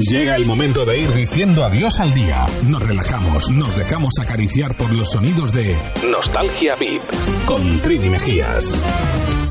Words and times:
Llega 0.00 0.36
el 0.36 0.46
momento 0.46 0.84
de 0.84 0.98
ir 1.00 1.12
diciendo 1.12 1.64
adiós 1.64 1.98
al 1.98 2.14
día. 2.14 2.46
Nos 2.68 2.82
relajamos, 2.82 3.50
nos 3.50 3.76
dejamos 3.76 4.12
acariciar 4.22 4.76
por 4.76 4.92
los 4.92 5.10
sonidos 5.10 5.52
de 5.52 5.76
Nostalgia 6.08 6.76
VIP 6.76 7.02
con 7.46 7.80
Trini 7.80 8.08
Mejías. 8.08 9.47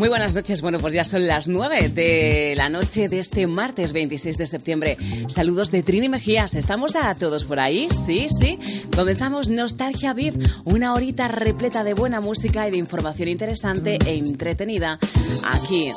Muy 0.00 0.08
buenas 0.08 0.34
noches. 0.34 0.62
Bueno, 0.62 0.78
pues 0.78 0.94
ya 0.94 1.04
son 1.04 1.26
las 1.26 1.46
9 1.46 1.90
de 1.90 2.54
la 2.56 2.70
noche 2.70 3.10
de 3.10 3.18
este 3.18 3.46
martes 3.46 3.92
26 3.92 4.38
de 4.38 4.46
septiembre. 4.46 4.96
Saludos 5.28 5.70
de 5.70 5.82
Trini 5.82 6.08
Mejías. 6.08 6.54
¿Estamos 6.54 6.96
a 6.96 7.14
todos 7.16 7.44
por 7.44 7.60
ahí? 7.60 7.86
Sí, 8.06 8.28
sí. 8.30 8.58
Comenzamos 8.96 9.50
Nostalgia 9.50 10.14
VIP, 10.14 10.42
una 10.64 10.94
horita 10.94 11.28
repleta 11.28 11.84
de 11.84 11.92
buena 11.92 12.22
música 12.22 12.66
y 12.66 12.70
de 12.70 12.78
información 12.78 13.28
interesante 13.28 13.98
e 14.06 14.16
entretenida 14.16 14.98
aquí 15.52 15.92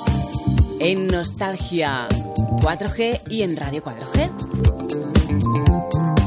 en 0.81 1.07
Nostalgia 1.07 2.09
4G 2.09 3.21
y 3.29 3.43
en 3.43 3.55
Radio 3.55 3.81
4G. 3.81 4.82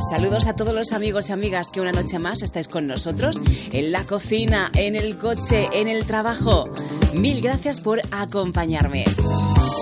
Saludos 0.09 0.47
a 0.47 0.55
todos 0.55 0.73
los 0.73 0.93
amigos 0.93 1.29
y 1.29 1.33
amigas 1.33 1.69
que 1.71 1.81
una 1.81 1.91
noche 1.91 2.21
más 2.21 2.41
estáis 2.43 2.69
con 2.69 2.87
nosotros 2.87 3.41
en 3.73 3.91
la 3.91 4.05
cocina, 4.05 4.71
en 4.75 4.95
el 4.95 5.19
coche, 5.19 5.69
en 5.73 5.89
el 5.89 6.07
trabajo. 6.07 6.71
Mil 7.13 7.41
gracias 7.41 7.81
por 7.81 8.01
acompañarme. 8.13 9.05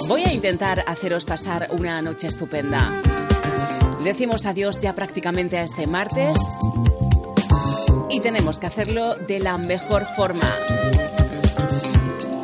Voy 0.08 0.22
a 0.22 0.32
intentar 0.32 0.82
haceros 0.86 1.26
pasar 1.26 1.68
una 1.78 2.00
noche 2.00 2.28
estupenda. 2.28 3.02
Decimos 4.02 4.46
adiós 4.46 4.80
ya 4.80 4.94
prácticamente 4.94 5.58
a 5.58 5.62
este 5.62 5.86
martes 5.86 6.38
y 8.08 8.20
tenemos 8.20 8.58
que 8.58 8.66
hacerlo 8.66 9.14
de 9.16 9.40
la 9.40 9.58
mejor 9.58 10.06
forma. 10.16 10.56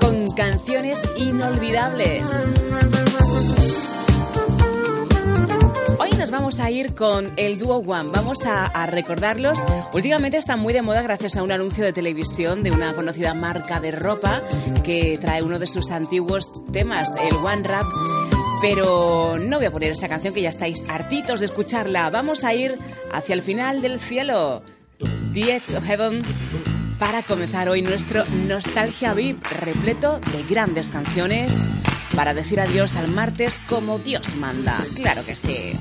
Con 0.00 0.27
canciones 0.33 1.00
inolvidables. 1.17 2.28
Vamos 6.31 6.61
a 6.61 6.70
ir 6.70 6.95
con 6.95 7.33
el 7.36 7.59
dúo 7.59 7.77
One. 7.78 8.11
Vamos 8.12 8.39
a, 8.47 8.86
recordarlos. 8.86 9.59
Últimamente 9.92 10.39
están 10.39 10.61
muy 10.61 10.72
de 10.72 10.83
moda 10.83 11.03
gracias 11.03 11.37
a 11.37 11.42
un 11.42 11.53
anuncio 11.53 11.84
de 11.84 11.92
televisión 11.92 12.62
de 12.62 12.70
una 12.70 12.95
conocida 12.95 13.34
marca 13.34 13.81
de 13.81 13.91
ropa 13.91 14.42
que 14.84 15.19
trae 15.20 15.42
uno 15.42 15.59
de 15.59 15.67
sus 15.67 15.91
antiguos 15.91 16.50
temas, 16.72 17.09
el 17.20 17.34
One 17.37 17.62
Rap. 17.67 17.87
Pero 18.61 19.39
no 19.39 19.56
voy 19.59 19.67
a 19.67 19.70
poner 19.70 19.91
esta 19.91 20.09
canción 20.09 20.34
que 20.34 20.42
ya 20.42 20.50
estáis 20.50 20.84
hartitos 20.89 21.41
de 21.41 21.47
escucharla. 21.47 22.11
Vamos 22.11 22.44
a 22.44 22.55
ir 22.55 22.76
hacia 23.12 23.34
el 23.34 23.43
final 23.43 23.82
del 23.82 24.00
cielo. 24.00 24.62
The 25.32 25.56
Edge 25.56 25.76
of 25.76 25.84
Heaven 25.84 26.22
para 26.99 27.22
comenzar 27.22 27.69
hoy 27.69 27.82
nuestro 27.82 28.25
Nostalgia 28.26 29.15
VIP 29.15 29.43
repleto 29.60 30.21
de 30.32 30.43
grandes 30.44 30.91
canciones 30.91 31.53
para 32.15 32.34
decir 32.34 32.60
adiós 32.60 32.94
al 32.97 33.09
martes 33.09 33.59
como 33.69 33.99
Dios 33.99 34.37
manda. 34.37 34.76
Claro 34.94 35.25
que 35.25 35.34
sí. 35.34 35.72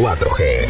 4G. 0.00 0.66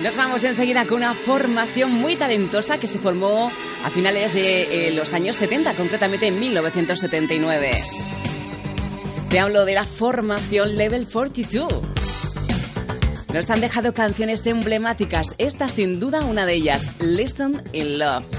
Nos 0.00 0.16
vamos 0.16 0.42
enseguida 0.42 0.86
con 0.86 0.98
una 0.98 1.14
formación 1.14 1.92
muy 1.92 2.16
talentosa 2.16 2.78
que 2.78 2.86
se 2.86 2.98
formó 2.98 3.50
a 3.84 3.90
finales 3.90 4.32
de 4.32 4.88
eh, 4.88 4.92
los 4.92 5.12
años 5.12 5.36
70, 5.36 5.74
concretamente 5.74 6.28
en 6.28 6.40
1979. 6.40 7.72
Te 9.28 9.38
hablo 9.38 9.66
de 9.66 9.74
la 9.74 9.84
formación 9.84 10.78
Level 10.78 11.06
42. 11.06 11.70
Nos 13.34 13.50
han 13.50 13.60
dejado 13.60 13.92
canciones 13.92 14.46
emblemáticas, 14.46 15.34
esta 15.36 15.68
sin 15.68 16.00
duda 16.00 16.24
una 16.24 16.46
de 16.46 16.54
ellas, 16.54 16.86
Listen 17.00 17.62
in 17.74 17.98
Love. 17.98 18.35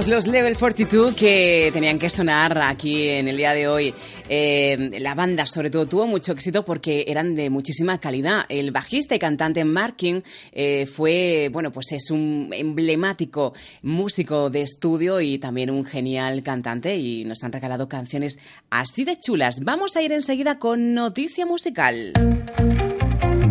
Pues 0.00 0.08
los 0.08 0.26
Level 0.28 0.56
42 0.56 1.12
que 1.12 1.68
tenían 1.74 1.98
que 1.98 2.08
sonar 2.08 2.56
aquí 2.62 3.06
en 3.06 3.28
el 3.28 3.36
día 3.36 3.52
de 3.52 3.68
hoy. 3.68 3.92
Eh, 4.30 4.92
la 4.98 5.14
banda, 5.14 5.44
sobre 5.44 5.68
todo, 5.68 5.86
tuvo 5.86 6.06
mucho 6.06 6.32
éxito 6.32 6.64
porque 6.64 7.04
eran 7.06 7.34
de 7.34 7.50
muchísima 7.50 7.98
calidad. 7.98 8.46
El 8.48 8.70
bajista 8.70 9.14
y 9.14 9.18
cantante 9.18 9.62
Markin 9.62 10.24
eh, 10.52 10.86
fue, 10.86 11.50
bueno, 11.52 11.70
pues 11.70 11.92
es 11.92 12.10
un 12.10 12.48
emblemático 12.50 13.52
músico 13.82 14.48
de 14.48 14.62
estudio 14.62 15.20
y 15.20 15.36
también 15.36 15.70
un 15.70 15.84
genial 15.84 16.42
cantante 16.42 16.96
y 16.96 17.26
nos 17.26 17.44
han 17.44 17.52
regalado 17.52 17.86
canciones 17.86 18.38
así 18.70 19.04
de 19.04 19.20
chulas. 19.20 19.60
Vamos 19.62 19.96
a 19.96 20.02
ir 20.02 20.12
enseguida 20.12 20.58
con 20.58 20.94
noticia 20.94 21.44
musical. 21.44 22.14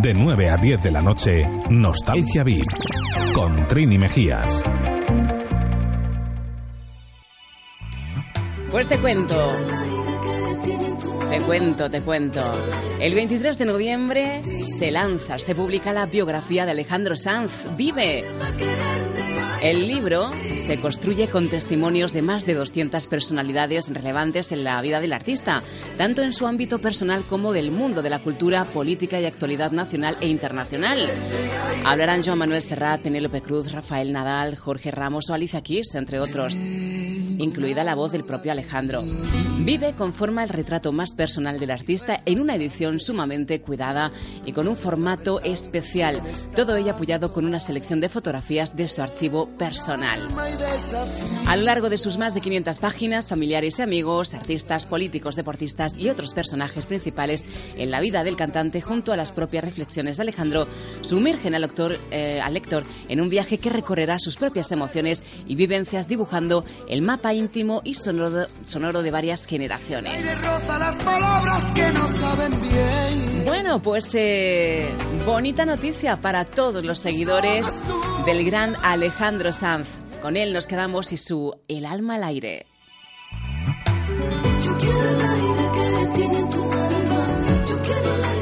De 0.02 0.14
9 0.14 0.50
a 0.50 0.56
10 0.56 0.82
de 0.82 0.90
la 0.90 1.00
noche, 1.00 1.30
Nostalgia 1.70 2.42
Beat, 2.42 3.34
con 3.34 3.68
Trini 3.68 3.98
Mejías. 3.98 4.60
Pues 8.70 8.86
te 8.86 8.98
cuento. 8.98 9.36
Te 11.28 11.40
cuento, 11.40 11.90
te 11.90 12.00
cuento. 12.02 12.40
El 13.00 13.14
23 13.14 13.58
de 13.58 13.64
noviembre 13.64 14.42
se 14.78 14.90
lanza, 14.90 15.38
se 15.38 15.54
publica 15.54 15.92
la 15.92 16.06
biografía 16.06 16.64
de 16.64 16.72
Alejandro 16.72 17.16
Sanz, 17.16 17.50
Vive. 17.76 18.24
El 19.62 19.88
libro 19.88 20.30
se 20.56 20.80
construye 20.80 21.28
con 21.28 21.48
testimonios 21.48 22.14
de 22.14 22.22
más 22.22 22.46
de 22.46 22.54
200 22.54 23.06
personalidades 23.06 23.88
relevantes 23.90 24.52
en 24.52 24.64
la 24.64 24.80
vida 24.80 25.00
del 25.00 25.12
artista, 25.12 25.62
tanto 25.98 26.22
en 26.22 26.32
su 26.32 26.46
ámbito 26.46 26.78
personal 26.78 27.24
como 27.28 27.52
del 27.52 27.70
mundo 27.70 28.00
de 28.00 28.08
la 28.08 28.20
cultura, 28.20 28.64
política 28.64 29.20
y 29.20 29.26
actualidad 29.26 29.70
nacional 29.70 30.16
e 30.22 30.28
internacional. 30.28 31.06
Hablarán 31.84 32.24
Joan 32.24 32.38
Manuel 32.38 32.62
Serrat, 32.62 33.02
Penélope 33.02 33.42
Cruz, 33.42 33.70
Rafael 33.70 34.12
Nadal, 34.12 34.56
Jorge 34.56 34.90
Ramos 34.90 35.28
o 35.28 35.34
Alicia 35.34 35.60
Kiss, 35.60 35.94
entre 35.94 36.20
otros. 36.20 36.56
incluida 36.56 37.84
la 37.84 37.94
voz 37.94 38.12
del 38.12 38.24
propio 38.24 38.52
Alejandro. 38.52 39.02
Vive 39.60 39.92
conforma 39.92 40.42
el 40.42 40.48
retrato 40.48 40.90
más 40.90 41.14
personal 41.14 41.58
del 41.58 41.70
artista 41.70 42.20
en 42.24 42.40
una 42.40 42.54
edición 42.54 42.98
sumamente 42.98 43.60
cuidada 43.60 44.10
y 44.46 44.52
con 44.52 44.68
un 44.68 44.76
formato 44.76 45.40
especial, 45.40 46.20
todo 46.56 46.76
ello 46.76 46.92
apoyado 46.92 47.32
con 47.32 47.44
una 47.44 47.60
selección 47.60 48.00
de 48.00 48.08
fotografías 48.08 48.74
de 48.74 48.88
su 48.88 49.02
archivo 49.02 49.49
personal. 49.58 50.28
A 51.46 51.56
lo 51.56 51.62
largo 51.64 51.90
de 51.90 51.98
sus 51.98 52.16
más 52.16 52.34
de 52.34 52.40
500 52.40 52.78
páginas, 52.78 53.28
familiares 53.28 53.78
y 53.78 53.82
amigos, 53.82 54.34
artistas, 54.34 54.86
políticos, 54.86 55.36
deportistas 55.36 55.96
y 55.96 56.08
otros 56.08 56.34
personajes 56.34 56.86
principales 56.86 57.44
en 57.76 57.90
la 57.90 58.00
vida 58.00 58.24
del 58.24 58.36
cantante 58.36 58.80
junto 58.80 59.12
a 59.12 59.16
las 59.16 59.32
propias 59.32 59.64
reflexiones 59.64 60.16
de 60.16 60.22
Alejandro 60.22 60.66
sumergen 61.02 61.54
al 61.54 61.62
lector, 61.62 61.98
eh, 62.10 62.40
al 62.42 62.54
lector 62.54 62.84
en 63.08 63.20
un 63.20 63.28
viaje 63.28 63.58
que 63.58 63.70
recorrerá 63.70 64.18
sus 64.18 64.36
propias 64.36 64.72
emociones 64.72 65.22
y 65.46 65.54
vivencias 65.54 66.08
dibujando 66.08 66.64
el 66.88 67.02
mapa 67.02 67.34
íntimo 67.34 67.82
y 67.84 67.94
sonoro, 67.94 68.46
sonoro 68.64 69.02
de 69.02 69.10
varias 69.10 69.46
generaciones. 69.46 70.24
Bueno, 73.44 73.82
pues 73.82 74.08
eh, 74.14 74.94
bonita 75.24 75.64
noticia 75.64 76.16
para 76.20 76.44
todos 76.44 76.84
los 76.84 76.98
seguidores 76.98 77.66
del 78.24 78.44
gran 78.44 78.74
Alejandro 78.82 79.52
Sanz. 79.52 79.88
Con 80.22 80.36
él 80.36 80.52
nos 80.52 80.66
quedamos 80.66 81.12
y 81.12 81.16
su 81.16 81.54
El 81.68 81.86
alma 81.86 82.16
al 82.16 82.24
aire. 82.24 82.66
Yo 84.62 84.78
quiero 84.78 85.08
el 85.08 85.20
aire 85.20 85.70
que 85.72 86.06
tiene 86.16 86.40
tu 86.52 86.72
alma. 86.72 87.64
Yo 87.68 87.82
quiero 87.82 88.14
el 88.14 88.24
aire 88.24 88.39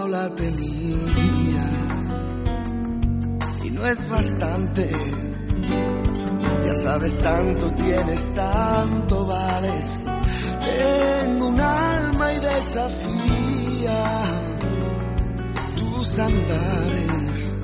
o 0.00 0.08
la 0.08 0.28
tenía 0.30 1.66
y 3.64 3.70
no 3.70 3.86
es 3.86 4.08
bastante. 4.08 4.90
Ya 6.64 6.74
sabes, 6.74 7.18
tanto 7.22 7.70
tienes, 7.72 8.34
tanto 8.34 9.26
vales. 9.26 9.98
Tengo 10.64 11.48
un 11.48 11.60
alma 11.60 12.32
y 12.32 12.40
desafía 12.40 14.00
tus 15.76 16.18
andares. 16.18 17.54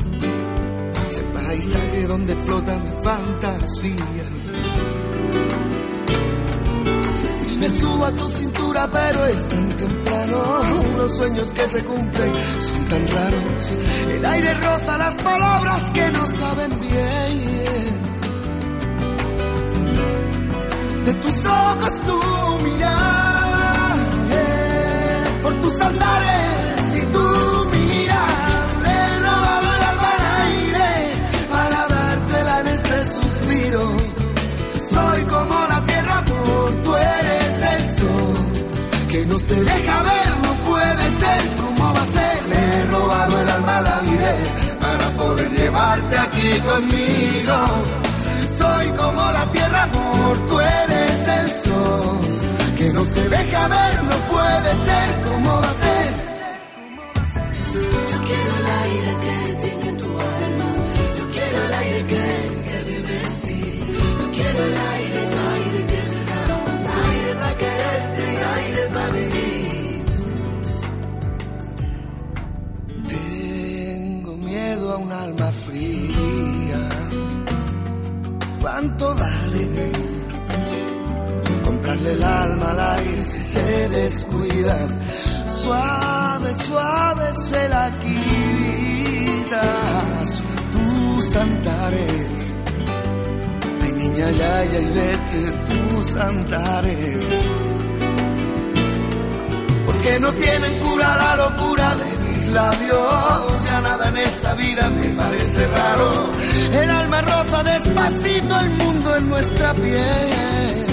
Ese 1.10 1.22
paisaje 1.22 2.06
donde 2.06 2.36
flota 2.44 2.78
mi 2.78 3.02
fantasía. 3.02 4.26
Y 7.52 7.56
me 7.56 7.68
subo 7.70 8.04
a 8.04 8.10
tu 8.12 8.28
pero 8.86 9.26
es 9.26 9.48
tan 9.48 9.76
temprano. 9.76 10.38
Los 10.96 11.16
sueños 11.16 11.52
que 11.52 11.68
se 11.68 11.84
cumplen 11.84 12.32
son 12.60 12.88
tan 12.88 13.08
raros. 13.08 13.76
El 14.08 14.24
aire 14.24 14.54
roza 14.54 14.98
las 14.98 15.14
palabras 15.22 15.92
que 15.92 16.10
no 16.10 16.26
saben 16.26 16.80
bien. 16.80 18.02
De 21.04 21.14
tus 21.14 21.46
ojos 21.46 22.00
tu 22.06 22.64
mirar, 22.64 23.96
por 25.42 25.54
tus 25.60 25.80
andares 25.80 26.77
se 39.48 39.64
deja 39.64 40.02
ver, 40.02 40.30
no 40.46 40.52
puede 40.70 41.04
ser 41.22 41.40
como 41.60 41.94
va 41.94 42.02
a 42.02 42.12
ser. 42.16 42.36
Le 42.50 42.60
he 42.74 42.86
robado 42.86 43.40
el 43.42 43.48
alma 43.48 43.78
al 43.78 43.86
aire 44.00 44.32
para 44.78 45.06
poder 45.20 45.50
llevarte 45.50 46.18
aquí 46.18 46.50
conmigo. 46.70 47.56
Soy 48.58 48.86
como 49.00 49.22
la 49.32 49.44
tierra, 49.52 49.82
amor, 49.84 50.36
tú 50.48 50.60
eres 50.60 51.28
el 51.38 51.48
sol 51.64 52.18
que 52.76 52.92
no 52.92 53.04
se 53.04 53.28
deja 53.28 53.68
ver, 53.68 53.94
no 54.10 54.16
puede 54.32 54.70
ser 54.88 55.08
como 55.26 55.50
va 55.62 55.70
a 55.70 55.74
ser. 55.82 55.97
Fría. 75.68 76.82
¿Cuánto 78.60 79.14
vale 79.14 79.92
comprarle 81.64 82.12
el 82.12 82.22
alma 82.22 82.70
al 82.70 82.80
aire 82.98 83.24
si 83.26 83.42
se 83.42 83.88
descuidan? 83.88 84.98
Suave, 85.46 86.54
suave 86.66 87.34
se 87.34 87.68
la 87.68 87.90
quitas 88.02 89.62
tus 90.72 91.36
andares. 91.36 92.54
Ay, 93.82 93.92
niña, 93.92 94.30
ya, 94.30 94.64
ya, 94.64 94.80
y 94.80 94.90
vete 94.98 95.42
tus 95.68 96.14
andares. 96.16 97.24
Porque 99.86 100.20
no 100.20 100.32
tienen 100.32 100.74
cura 100.80 101.16
la 101.16 101.36
locura 101.36 101.94
de 101.94 102.17
labios. 102.50 103.64
Ya 103.64 103.80
nada 103.80 104.08
en 104.08 104.16
esta 104.16 104.54
vida 104.54 104.88
me 104.90 105.08
parece 105.10 105.66
raro. 105.66 106.30
El 106.72 106.90
alma 106.90 107.20
roza 107.20 107.62
despacito 107.62 108.60
el 108.60 108.70
mundo 108.70 109.16
en 109.16 109.28
nuestra 109.28 109.74
piel. 109.74 110.86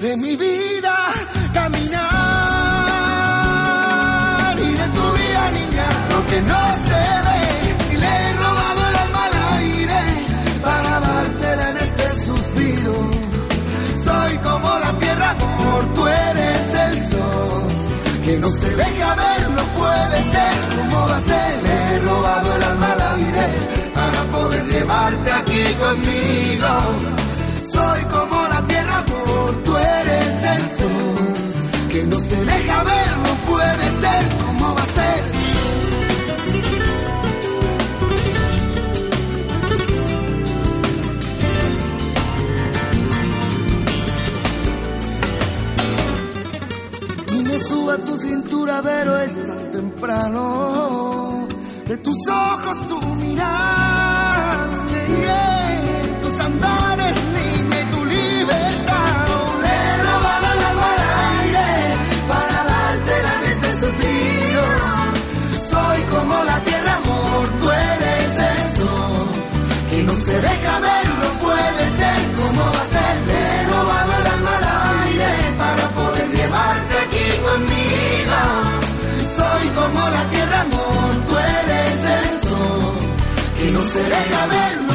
De 0.00 0.16
mi 0.16 0.34
vida 0.36 0.94
caminar 1.54 2.02
y 4.58 4.70
de 4.80 4.88
tu 4.88 5.12
vida 5.12 5.50
niña 5.52 5.86
lo 6.10 6.26
que 6.26 6.42
no 6.42 6.62
se 6.86 6.91
amor 15.32 15.94
tú 15.94 16.06
eres 16.06 16.74
el 16.86 17.10
sol. 17.10 17.62
Que 18.24 18.38
no 18.38 18.50
se 18.50 18.70
deja 18.76 19.14
ver 19.14 19.50
no 19.50 19.64
puede 19.80 20.18
ser. 20.32 20.54
Como 20.76 21.08
va 21.08 21.20
le 21.64 21.96
he 21.96 21.98
robado 22.00 22.56
el 22.56 22.62
alma 22.62 22.92
al 22.92 23.02
aire 23.18 23.46
para 23.94 24.22
poder 24.32 24.64
llevarte 24.66 25.30
aquí 25.32 25.64
conmigo 25.74 27.11
pero 49.02 49.18
es 49.18 49.34
tan 49.34 49.72
temprano. 49.72 50.61
Que 83.90 84.86
no 84.86 84.91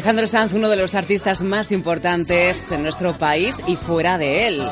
Alejandro 0.00 0.26
Sanz, 0.26 0.54
uno 0.54 0.70
de 0.70 0.76
los 0.76 0.94
artistas 0.94 1.42
más 1.42 1.70
importantes 1.70 2.72
en 2.72 2.82
nuestro 2.82 3.12
país 3.12 3.60
y 3.66 3.76
fuera 3.76 4.16
de 4.16 4.48
él. 4.48 4.62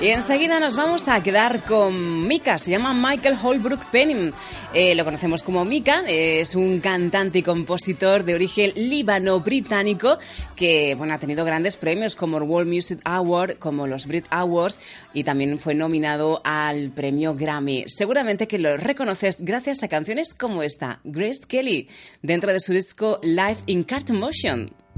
Y 0.00 0.08
enseguida 0.08 0.58
nos 0.60 0.76
vamos 0.76 1.08
a 1.08 1.22
quedar 1.22 1.62
con 1.62 2.26
Mika, 2.26 2.58
se 2.58 2.70
llama 2.70 2.94
Michael 2.94 3.36
Holbrook 3.42 3.84
Penning. 3.90 4.32
Eh, 4.72 4.94
lo 4.94 5.04
conocemos 5.04 5.42
como 5.42 5.62
Mika, 5.66 6.04
es 6.08 6.54
un 6.54 6.80
cantante 6.80 7.40
y 7.40 7.42
compositor 7.42 8.24
de 8.24 8.34
origen 8.34 8.72
líbano-británico 8.76 10.18
que 10.56 10.94
bueno, 10.94 11.12
ha 11.12 11.18
tenido 11.18 11.44
grandes 11.44 11.76
premios 11.76 12.16
como 12.16 12.38
el 12.38 12.44
World 12.44 12.72
Music 12.72 12.98
Award, 13.04 13.58
como 13.58 13.86
los 13.86 14.06
Brit 14.06 14.24
Awards 14.30 14.80
y 15.12 15.22
también 15.22 15.58
fue 15.58 15.74
nominado 15.74 16.40
al 16.44 16.92
premio 16.92 17.34
Grammy. 17.34 17.84
Seguramente 17.88 18.48
que 18.48 18.58
lo 18.58 18.78
reconoces 18.78 19.42
gracias 19.42 19.82
a 19.82 19.88
canciones 19.88 20.32
como 20.32 20.62
esta, 20.62 21.00
Grace 21.04 21.42
Kelly, 21.46 21.90
dentro 22.22 22.54
de 22.54 22.60
su 22.60 22.72
disco 22.72 23.20
Live 23.22 23.58
in 23.66 23.84
Cartoon 23.84 24.18
Motion. 24.18 24.79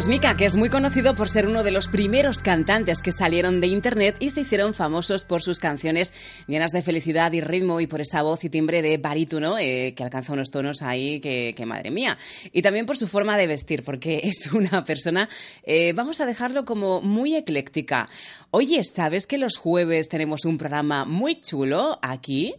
Pues 0.00 0.08
Mika, 0.08 0.34
que 0.34 0.46
es 0.46 0.56
muy 0.56 0.70
conocido 0.70 1.14
por 1.14 1.28
ser 1.28 1.46
uno 1.46 1.62
de 1.62 1.72
los 1.72 1.86
primeros 1.86 2.38
cantantes 2.38 3.02
que 3.02 3.12
salieron 3.12 3.60
de 3.60 3.66
Internet 3.66 4.16
y 4.18 4.30
se 4.30 4.40
hicieron 4.40 4.72
famosos 4.72 5.24
por 5.24 5.42
sus 5.42 5.58
canciones 5.58 6.14
llenas 6.46 6.70
de 6.70 6.80
felicidad 6.80 7.30
y 7.32 7.42
ritmo 7.42 7.82
y 7.82 7.86
por 7.86 8.00
esa 8.00 8.22
voz 8.22 8.42
y 8.42 8.48
timbre 8.48 8.80
de 8.80 8.96
barítono 8.96 9.58
eh, 9.58 9.92
que 9.94 10.02
alcanza 10.02 10.32
unos 10.32 10.50
tonos 10.50 10.80
ahí 10.80 11.20
que, 11.20 11.66
madre 11.66 11.90
mía. 11.90 12.16
Y 12.50 12.62
también 12.62 12.86
por 12.86 12.96
su 12.96 13.08
forma 13.08 13.36
de 13.36 13.46
vestir, 13.46 13.82
porque 13.84 14.20
es 14.24 14.50
una 14.50 14.84
persona, 14.84 15.28
eh, 15.64 15.92
vamos 15.92 16.22
a 16.22 16.24
dejarlo 16.24 16.64
como 16.64 17.02
muy 17.02 17.36
ecléctica. 17.36 18.08
Oye, 18.52 18.82
¿sabes 18.84 19.26
que 19.26 19.36
los 19.36 19.58
jueves 19.58 20.08
tenemos 20.08 20.46
un 20.46 20.56
programa 20.56 21.04
muy 21.04 21.42
chulo 21.42 21.98
aquí? 22.00 22.54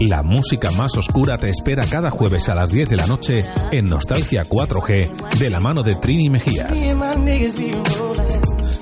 La 0.00 0.22
música 0.22 0.70
más 0.70 0.96
oscura 0.96 1.36
te 1.36 1.50
espera 1.50 1.84
cada 1.84 2.10
jueves 2.10 2.48
a 2.48 2.54
las 2.54 2.70
10 2.70 2.88
de 2.88 2.96
la 2.96 3.06
noche 3.06 3.40
en 3.70 3.84
Nostalgia 3.84 4.44
4G 4.44 5.38
de 5.38 5.50
la 5.50 5.60
mano 5.60 5.82
de 5.82 5.94
Trini 5.94 6.30
Mejías. 6.30 6.74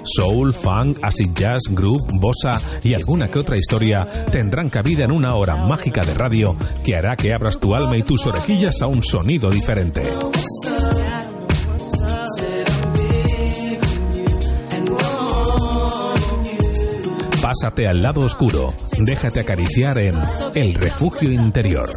Soul, 0.05 0.53
funk, 0.53 0.99
acid 1.03 1.31
jazz, 1.35 1.63
groove, 1.71 2.05
bossa 2.21 2.61
y 2.85 2.95
alguna 2.95 3.27
que 3.27 3.41
otra 3.41 3.57
historia 3.57 4.07
tendrán 4.31 4.71
cabida 4.71 5.05
en 5.05 5.11
una 5.11 5.35
hora 5.35 5.57
mágica 5.57 6.03
de 6.03 6.15
radio 6.15 6.57
que 6.85 6.95
hará 6.95 7.17
que 7.17 7.35
abras 7.35 7.59
tu 7.59 7.75
alma 7.75 7.99
y 7.99 8.03
tus 8.03 8.25
orejillas 8.25 8.81
a 8.81 8.87
un 8.87 9.03
sonido 9.03 9.51
diferente. 9.51 10.03
Pásate 17.61 17.89
al 17.89 18.03
lado 18.03 18.21
oscuro. 18.21 18.73
Déjate 18.99 19.41
acariciar 19.41 19.99
en 19.99 20.15
El 20.55 20.75
Refugio 20.75 21.33
Interior. 21.33 21.91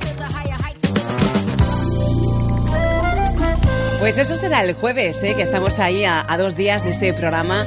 Pues 4.00 4.18
eso 4.18 4.38
será 4.38 4.64
el 4.64 4.74
jueves, 4.74 5.22
¿eh? 5.22 5.36
que 5.36 5.44
estamos 5.44 5.78
ahí 5.78 6.04
a, 6.04 6.26
a 6.28 6.38
dos 6.40 6.56
días 6.56 6.84
de 6.84 6.92
ese 6.92 7.14
programa 7.14 7.64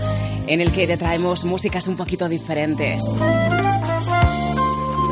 en 0.48 0.60
el 0.60 0.72
que 0.72 0.88
te 0.88 0.96
traemos 0.96 1.44
músicas 1.44 1.86
un 1.86 1.96
poquito 1.96 2.28
diferentes. 2.28 3.04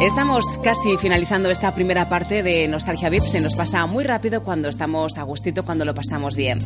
Estamos 0.02 0.58
casi 0.58 0.96
finalizando 0.96 1.48
esta 1.48 1.72
primera 1.72 2.08
parte 2.08 2.42
de 2.42 2.66
Nostalgia 2.66 3.08
VIP. 3.08 3.22
Se 3.22 3.40
nos 3.40 3.54
pasa 3.54 3.86
muy 3.86 4.02
rápido 4.02 4.42
cuando 4.42 4.68
estamos 4.68 5.16
a 5.16 5.22
gustito, 5.22 5.64
cuando 5.64 5.84
lo 5.84 5.94
pasamos 5.94 6.34
bien. 6.34 6.58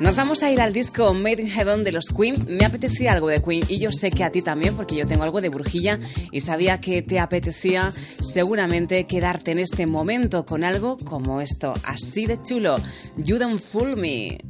Nos 0.00 0.14
vamos 0.14 0.42
a 0.42 0.50
ir 0.50 0.60
al 0.60 0.74
disco 0.74 1.14
Made 1.14 1.40
in 1.40 1.48
Heaven 1.48 1.82
de 1.82 1.92
los 1.92 2.08
Queen. 2.14 2.34
Me 2.46 2.66
apetecía 2.66 3.12
algo 3.12 3.28
de 3.28 3.42
Queen 3.42 3.62
y 3.68 3.78
yo 3.78 3.90
sé 3.90 4.10
que 4.10 4.22
a 4.22 4.30
ti 4.30 4.42
también, 4.42 4.76
porque 4.76 4.96
yo 4.96 5.06
tengo 5.06 5.22
algo 5.22 5.40
de 5.40 5.48
Brujilla 5.48 5.98
y 6.30 6.42
sabía 6.42 6.78
que 6.78 7.00
te 7.00 7.18
apetecía 7.18 7.90
seguramente 8.20 9.06
quedarte 9.06 9.52
en 9.52 9.60
este 9.60 9.86
momento 9.86 10.44
con 10.44 10.62
algo 10.62 10.98
como 10.98 11.40
esto, 11.40 11.72
así 11.84 12.26
de 12.26 12.38
chulo. 12.42 12.74
You 13.16 13.38
don't 13.38 13.62
fool 13.62 13.96
me. 13.96 14.40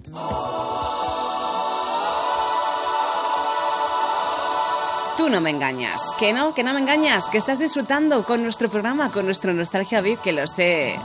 Tú 5.16 5.30
no 5.30 5.40
me 5.40 5.50
engañas. 5.50 6.02
Que 6.18 6.32
no, 6.32 6.54
que 6.54 6.64
no 6.64 6.74
me 6.74 6.80
engañas. 6.80 7.26
Que 7.30 7.38
estás 7.38 7.58
disfrutando 7.58 8.24
con 8.24 8.42
nuestro 8.42 8.68
programa, 8.68 9.12
con 9.12 9.26
nuestro 9.26 9.54
Nostalgia 9.54 10.00
Beat, 10.00 10.20
que 10.20 10.32
lo 10.32 10.46
sé. 10.46 10.98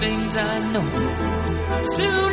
things 0.00 0.34
I 0.34 0.72
know. 0.72 0.86
Soon 1.84 2.29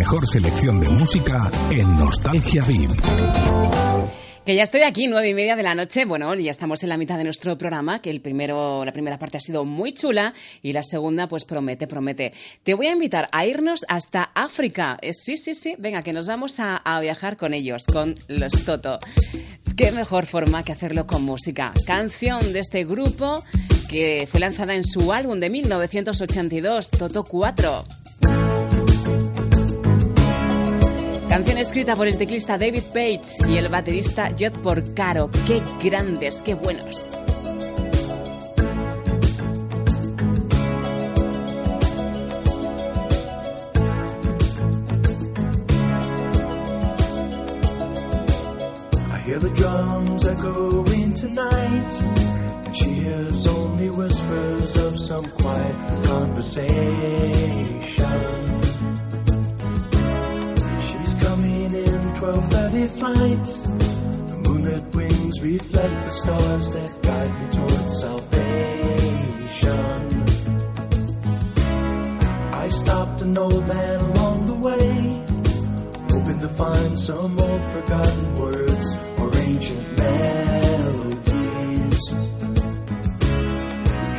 mejor 0.00 0.26
selección 0.26 0.80
de 0.80 0.88
música 0.88 1.50
en 1.70 1.98
Nostalgia 1.98 2.62
VIP. 2.62 2.90
Que 4.46 4.54
ya 4.54 4.62
estoy 4.62 4.80
aquí, 4.80 5.08
nueve 5.08 5.28
y 5.28 5.34
media 5.34 5.56
de 5.56 5.62
la 5.62 5.74
noche. 5.74 6.06
Bueno, 6.06 6.34
ya 6.36 6.50
estamos 6.50 6.82
en 6.82 6.88
la 6.88 6.96
mitad 6.96 7.18
de 7.18 7.24
nuestro 7.24 7.58
programa, 7.58 8.00
que 8.00 8.08
el 8.08 8.22
primero, 8.22 8.82
la 8.86 8.94
primera 8.94 9.18
parte 9.18 9.36
ha 9.36 9.40
sido 9.40 9.66
muy 9.66 9.92
chula 9.92 10.32
y 10.62 10.72
la 10.72 10.82
segunda, 10.84 11.28
pues 11.28 11.44
promete, 11.44 11.86
promete. 11.86 12.32
Te 12.62 12.72
voy 12.72 12.86
a 12.86 12.92
invitar 12.92 13.28
a 13.30 13.44
irnos 13.44 13.84
hasta 13.88 14.30
África. 14.34 14.96
Eh, 15.02 15.12
sí, 15.12 15.36
sí, 15.36 15.54
sí. 15.54 15.74
Venga, 15.78 16.02
que 16.02 16.14
nos 16.14 16.26
vamos 16.26 16.58
a, 16.60 16.78
a 16.78 16.98
viajar 17.02 17.36
con 17.36 17.52
ellos, 17.52 17.82
con 17.84 18.14
los 18.28 18.64
Toto. 18.64 19.00
Qué 19.76 19.92
mejor 19.92 20.24
forma 20.24 20.62
que 20.62 20.72
hacerlo 20.72 21.06
con 21.06 21.24
música. 21.24 21.74
Canción 21.86 22.54
de 22.54 22.60
este 22.60 22.86
grupo 22.86 23.44
que 23.90 24.26
fue 24.30 24.40
lanzada 24.40 24.74
en 24.74 24.84
su 24.86 25.12
álbum 25.12 25.40
de 25.40 25.50
1982, 25.50 26.90
Toto 26.90 27.22
4. 27.24 27.99
Canción 31.30 31.58
escrita 31.58 31.94
por 31.94 32.08
el 32.08 32.18
teclista 32.18 32.58
David 32.58 32.82
Page 32.92 33.48
y 33.48 33.56
el 33.56 33.68
baterista 33.68 34.34
Jet 34.34 34.52
Porcaro. 34.52 35.30
¡Qué 35.46 35.62
grandes, 35.80 36.42
qué 36.42 36.54
buenos! 36.54 37.12
I 49.08 49.18
hear 49.24 49.38
the 49.38 49.50
drums 49.50 50.26
echoing 50.26 51.14
tonight, 51.14 52.02
and 52.66 52.74
she 52.74 52.90
hears 52.90 53.46
only 53.46 53.88
whispers 53.88 54.76
of 54.78 54.98
some 54.98 55.30
quiet 55.30 55.76
conversation. 56.06 57.79
12.30 62.20 62.88
flight. 63.00 63.46
The 64.28 64.36
moonlit 64.44 64.94
wings 64.94 65.40
reflect 65.40 66.04
the 66.04 66.10
stars 66.10 66.72
that 66.72 67.02
guide 67.02 67.32
me 67.40 67.46
towards 67.56 68.00
salvation. 68.00 68.40
I 72.52 72.68
stopped 72.68 73.22
an 73.22 73.38
old 73.38 73.66
man 73.66 74.00
along 74.00 74.46
the 74.48 74.54
way, 74.54 75.24
hoping 76.12 76.40
to 76.40 76.48
find 76.50 76.98
some 76.98 77.40
old 77.40 77.62
forgotten 77.72 78.34
words 78.34 78.94
or 79.16 79.34
ancient 79.38 79.96
melodies. 79.96 81.30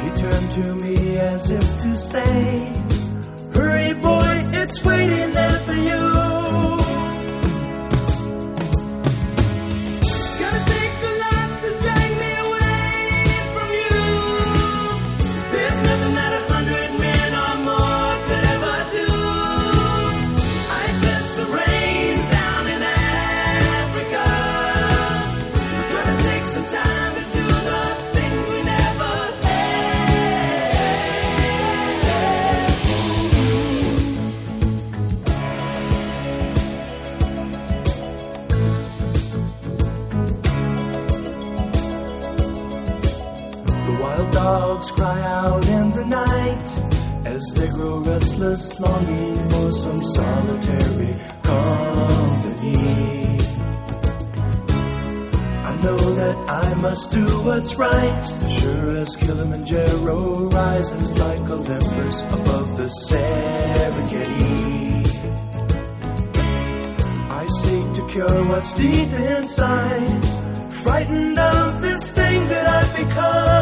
He 0.02 0.10
turned 0.24 0.52
to 0.54 0.74
me 0.74 1.20
as 1.20 1.52
if 1.52 1.82
to 1.82 1.96
say, 1.96 2.81
deep 68.74 69.12
inside, 69.14 70.24
frightened 70.84 71.38
of 71.40 71.82
this 71.82 72.12
thing 72.14 72.48
that 72.48 72.68
I've 72.68 72.96
become. 72.98 73.61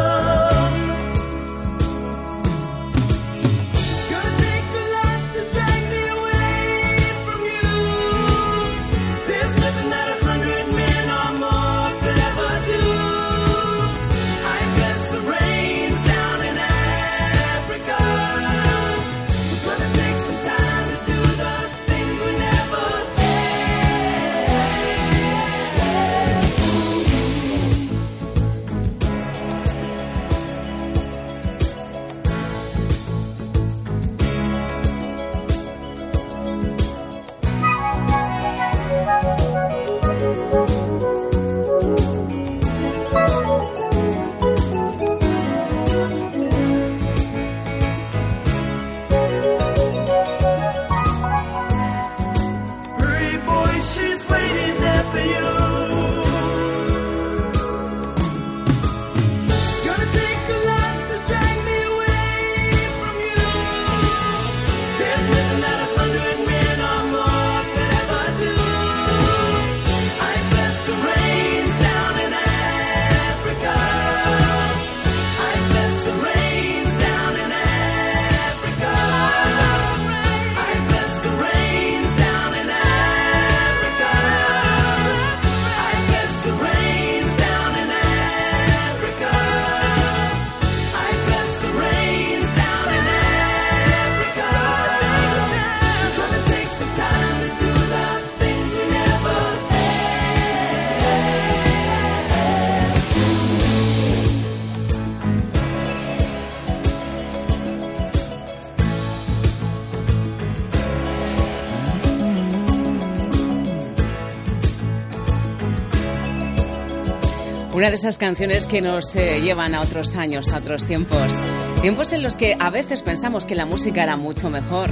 Una 117.80 117.88
de 117.88 117.96
esas 117.96 118.18
canciones 118.18 118.66
que 118.66 118.82
nos 118.82 119.16
eh, 119.16 119.40
llevan 119.40 119.74
a 119.74 119.80
otros 119.80 120.14
años, 120.14 120.52
a 120.52 120.58
otros 120.58 120.84
tiempos. 120.84 121.32
Tiempos 121.80 122.12
en 122.12 122.22
los 122.22 122.36
que 122.36 122.54
a 122.58 122.68
veces 122.68 123.00
pensamos 123.00 123.46
que 123.46 123.54
la 123.54 123.64
música 123.64 124.02
era 124.02 124.18
mucho 124.18 124.50
mejor. 124.50 124.90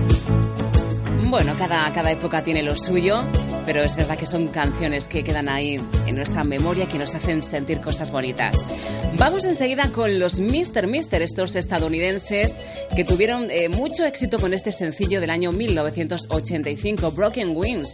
Bueno, 1.27 1.55
cada, 1.59 1.93
cada 1.93 2.11
época 2.11 2.43
tiene 2.43 2.63
lo 2.63 2.75
suyo, 2.79 3.23
pero 3.67 3.83
es 3.83 3.95
verdad 3.95 4.17
que 4.17 4.25
son 4.25 4.49
canciones 4.49 5.07
que 5.07 5.23
quedan 5.23 5.51
ahí 5.51 5.79
en 6.07 6.17
nuestra 6.17 6.45
memoria, 6.45 6.89
que 6.89 6.99
nos 6.99 7.15
hacen 7.15 7.43
sentir 7.43 7.83
cosas 7.83 8.11
bonitas. 8.11 8.65
Vamos 9.19 9.45
enseguida 9.45 9.93
con 9.93 10.19
los 10.19 10.41
Mr. 10.41 10.87
Mister, 10.87 11.21
estos 11.21 11.57
estadounidenses 11.57 12.59
que 12.97 13.05
tuvieron 13.05 13.51
eh, 13.51 13.69
mucho 13.69 14.07
éxito 14.07 14.39
con 14.39 14.55
este 14.55 14.73
sencillo 14.73 15.21
del 15.21 15.29
año 15.29 15.53
1985, 15.53 17.13
Broken 17.13 17.55
Wings. 17.55 17.93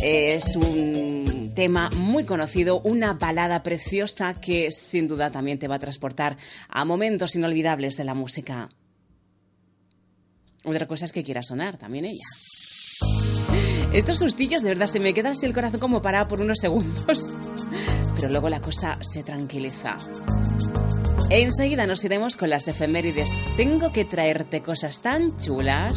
Eh, 0.00 0.36
es 0.36 0.56
un 0.56 1.11
tema 1.54 1.90
muy 1.96 2.24
conocido, 2.24 2.80
una 2.80 3.14
balada 3.14 3.62
preciosa 3.62 4.34
que 4.34 4.70
sin 4.70 5.08
duda 5.08 5.30
también 5.30 5.58
te 5.58 5.68
va 5.68 5.76
a 5.76 5.80
transportar 5.80 6.36
a 6.68 6.84
momentos 6.84 7.34
inolvidables 7.36 7.96
de 7.96 8.04
la 8.04 8.14
música. 8.14 8.68
Otra 10.64 10.86
cosa 10.86 11.06
es 11.06 11.12
que 11.12 11.24
quiera 11.24 11.42
sonar 11.42 11.76
también 11.76 12.04
ella. 12.04 12.24
Estos 13.92 14.20
sustillos 14.20 14.62
de 14.62 14.70
verdad 14.70 14.86
se 14.86 15.00
me 15.00 15.12
queda 15.12 15.30
así 15.30 15.44
el 15.44 15.52
corazón 15.52 15.80
como 15.80 16.00
parado 16.00 16.28
por 16.28 16.40
unos 16.40 16.58
segundos, 16.58 17.34
pero 18.14 18.28
luego 18.30 18.48
la 18.48 18.60
cosa 18.60 18.98
se 19.02 19.22
tranquiliza. 19.22 19.98
Enseguida 21.28 21.86
nos 21.86 22.04
iremos 22.04 22.36
con 22.36 22.50
las 22.50 22.68
efemérides. 22.68 23.30
Tengo 23.56 23.90
que 23.90 24.04
traerte 24.04 24.62
cosas 24.62 25.00
tan 25.00 25.38
chulas. 25.38 25.96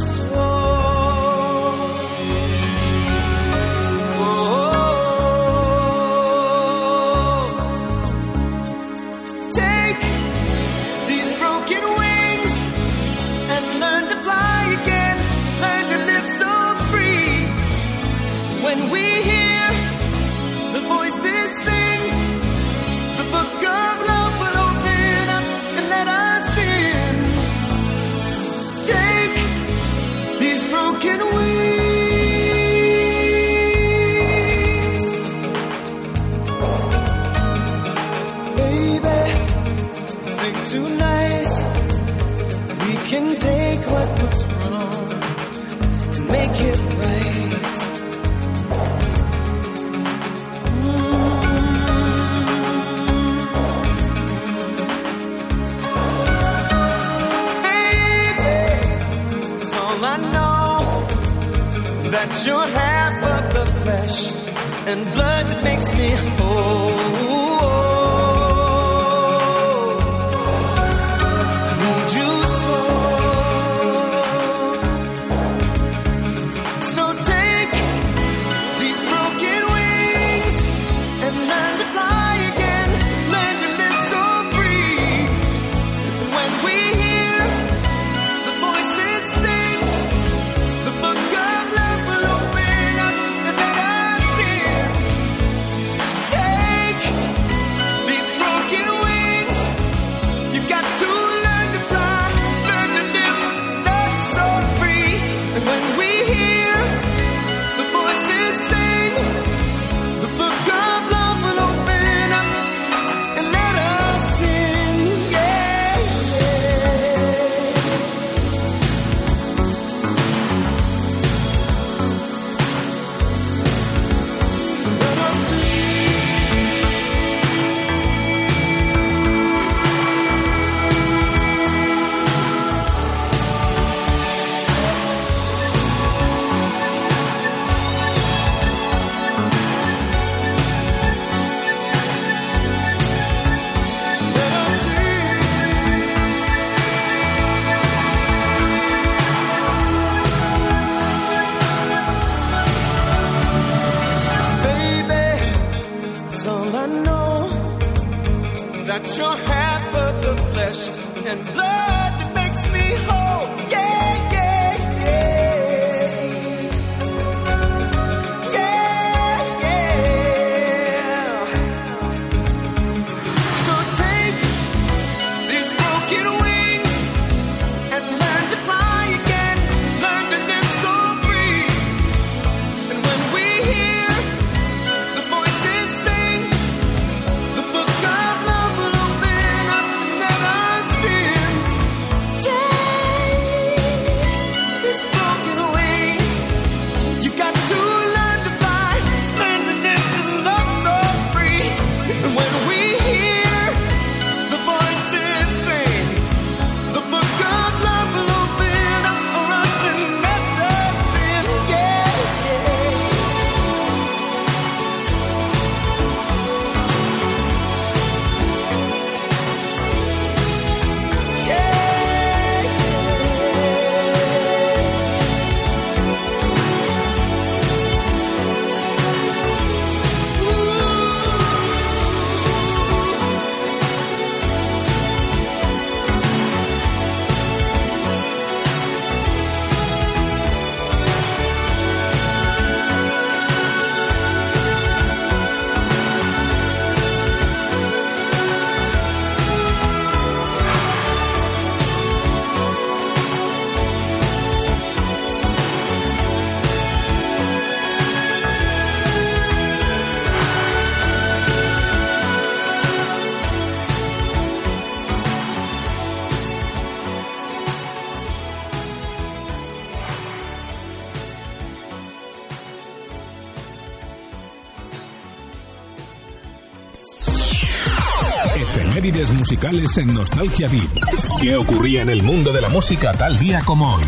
Musicales 279.61 279.97
en 279.99 280.13
Nostalgia 280.13 280.67
Beat. 280.67 281.39
¿Qué 281.39 281.55
ocurría 281.55 282.01
en 282.01 282.09
el 282.09 282.23
mundo 282.23 282.51
de 282.51 282.61
la 282.61 282.69
música 282.69 283.11
tal 283.11 283.37
día 283.37 283.61
como 283.63 283.93
hoy? 283.93 284.03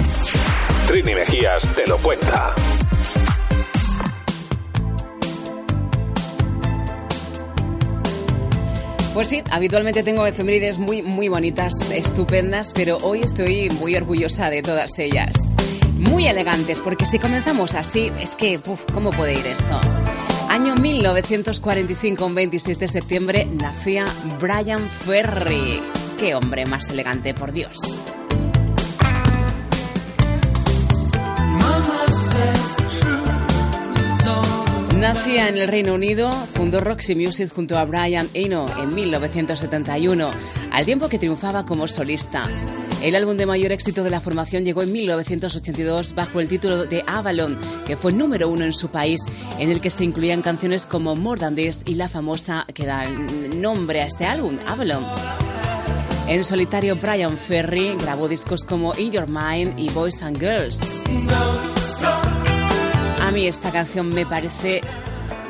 Trini 0.88 1.14
Mejías 1.14 1.68
te 1.76 1.86
lo 1.86 1.98
cuenta. 1.98 2.56
Pues 9.14 9.30
sí, 9.30 9.44
habitualmente 9.52 10.02
tengo 10.02 10.26
efemérides 10.26 10.80
muy, 10.80 11.04
muy 11.04 11.28
bonitas, 11.28 11.74
estupendas, 11.92 12.72
pero 12.74 12.98
hoy 13.04 13.22
estoy 13.22 13.70
muy 13.80 13.96
orgullosa 13.96 14.50
de 14.50 14.64
todas 14.64 14.98
ellas. 14.98 15.36
Muy 16.00 16.26
elegantes, 16.26 16.82
porque 16.82 17.06
si 17.06 17.20
comenzamos 17.20 17.76
así, 17.76 18.12
es 18.20 18.36
que, 18.36 18.60
uf, 18.66 18.82
¿cómo 18.92 19.12
puede 19.12 19.34
ir 19.34 19.46
esto? 19.46 19.80
Año 20.54 20.76
1945, 20.76 22.28
un 22.28 22.36
26 22.36 22.78
de 22.78 22.88
septiembre, 22.88 23.46
nacía 23.46 24.06
Brian 24.40 24.88
Ferry. 24.88 25.82
Qué 26.20 26.36
hombre 26.36 26.68
más 26.68 26.92
elegante, 26.92 27.34
por 27.34 27.52
Dios. 27.52 27.76
Nacía 34.96 35.50
en 35.50 35.58
el 35.58 35.68
Reino 35.68 35.96
Unido, 35.96 36.32
fundó 36.32 36.82
Roxy 36.82 37.16
Music 37.16 37.52
junto 37.52 37.80
a 37.80 37.86
Brian 37.86 38.30
Eno 38.36 38.68
en 38.80 38.94
1971, 38.94 40.30
al 40.72 40.86
tiempo 40.86 41.10
que 41.10 41.18
triunfaba 41.18 41.66
como 41.66 41.88
solista. 41.88 42.48
El 43.04 43.16
álbum 43.16 43.36
de 43.36 43.46
mayor 43.46 43.74
éxito 43.74 44.06
de 44.06 44.10
la 44.10 44.22
formación 44.22 44.64
llegó 44.64 44.82
en 44.82 44.94
1982 44.94 46.16
bajo 46.16 46.40
el 46.40 46.48
título 46.48 46.86
de 46.86 47.04
Avalon, 47.06 47.60
que 47.86 47.98
fue 47.98 48.14
número 48.14 48.48
uno 48.48 48.64
en 48.64 48.72
su 48.72 48.88
país, 48.88 49.20
en 49.60 49.70
el 49.70 49.82
que 49.82 49.90
se 49.90 50.06
incluían 50.06 50.42
canciones 50.42 50.86
como 50.86 51.14
More 51.14 51.42
Than 51.42 51.54
This 51.54 51.82
y 51.86 51.96
la 51.96 52.08
famosa 52.08 52.66
que 52.74 52.86
da 52.86 53.04
nombre 53.10 54.04
a 54.04 54.06
este 54.06 54.24
álbum, 54.24 54.58
Avalon. 54.66 55.04
En 56.30 56.46
solitario, 56.46 56.96
Brian 56.96 57.36
Ferry 57.36 57.94
grabó 58.00 58.30
discos 58.30 58.64
como 58.64 58.98
In 58.98 59.12
Your 59.12 59.28
Mind 59.28 59.78
y 59.78 59.92
Boys 59.92 60.24
and 60.24 60.40
Girls. 60.40 60.80
A 63.20 63.32
mí 63.32 63.48
esta 63.48 63.70
canción 63.70 64.14
me 64.14 64.26
parece 64.26 64.80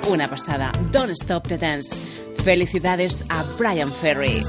una 0.10 0.28
pasada. 0.28 0.72
Don't 0.92 1.12
Stop 1.12 1.48
the 1.48 1.60
Dance. 1.60 1.96
Felicidades 2.44 3.24
a 3.30 3.44
Brian 3.44 3.94
Ferry. 3.94 4.42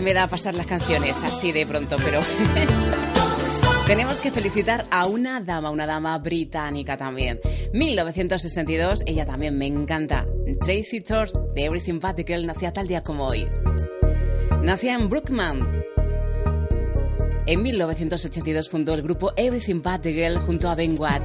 Me 0.00 0.14
da 0.14 0.26
pasar 0.26 0.54
las 0.54 0.66
canciones 0.66 1.16
así 1.22 1.52
de 1.52 1.66
pronto, 1.66 1.96
pero 2.04 2.20
tenemos 3.86 4.18
que 4.18 4.30
felicitar 4.30 4.86
a 4.90 5.06
una 5.06 5.40
dama, 5.40 5.70
una 5.70 5.86
dama 5.86 6.18
británica 6.18 6.96
también. 6.96 7.40
1962, 7.72 9.02
ella 9.06 9.24
también 9.24 9.56
me 9.56 9.66
encanta. 9.66 10.24
Tracy 10.60 11.00
Thor 11.00 11.30
de 11.54 11.64
Everything 11.64 12.00
But 12.00 12.16
the 12.16 12.24
Girl 12.24 12.46
nacía 12.46 12.72
tal 12.72 12.88
día 12.88 13.02
como 13.02 13.26
hoy. 13.26 13.48
Nacía 14.62 14.94
en 14.94 15.08
Brookman. 15.08 15.82
En 17.46 17.62
1982 17.62 18.68
fundó 18.68 18.94
el 18.94 19.02
grupo 19.02 19.32
Everything 19.36 19.82
But 19.82 20.02
the 20.02 20.12
Girl 20.12 20.38
junto 20.38 20.68
a 20.68 20.74
Ben 20.74 20.98
Watt. 20.98 21.22